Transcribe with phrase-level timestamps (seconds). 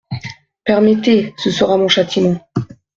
[0.65, 1.35] Permettez…
[1.37, 2.39] ce sera mon châtiment.